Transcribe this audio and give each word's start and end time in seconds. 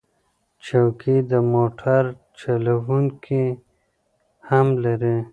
چوکۍ 0.65 1.17
د 1.31 1.33
موټر 1.53 2.03
چلونکي 2.39 3.45
هم 4.49 4.67
لري. 4.83 5.17